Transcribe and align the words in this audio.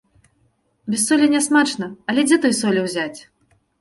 Без 0.93 1.03
солі 1.09 1.27
нясмачна, 1.35 1.91
але 2.13 2.21
дзе 2.31 2.37
той 2.47 2.59
солі 2.61 2.79
ўзяць? 2.87 3.19